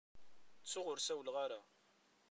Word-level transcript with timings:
Ttuɣ 0.61 0.85
ur 0.91 0.99
sawleɣ 1.01 1.35
ara. 1.45 1.59